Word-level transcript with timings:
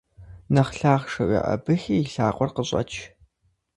Нэхъ 0.53 0.73
лъахъшэу 0.79 1.31
еӀэбыхи 1.39 1.95
и 2.01 2.09
лъакъуэр 2.13 2.51
къыщӀэч! 2.55 2.91